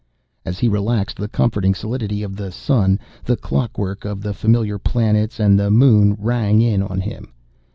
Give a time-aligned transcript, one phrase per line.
[0.45, 4.79] As he relaxed, the comforting solidity of the Sun, the clock work of the familiar
[4.79, 7.31] planets and the Moon rang in on him.